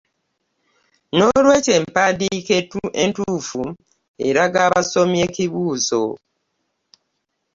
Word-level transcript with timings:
N’olwekyo 1.15 1.71
empandiika 1.79 2.53
entuufu 3.03 3.63
eraga 4.27 4.59
abasomi 4.67 5.17
ekituuzo. 5.27 6.03